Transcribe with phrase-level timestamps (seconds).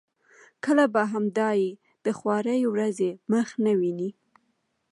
[0.63, 1.61] کله به هم دای
[2.05, 4.09] د خوارې ورځې مخ نه وویني.